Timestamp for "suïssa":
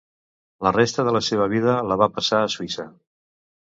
2.59-2.93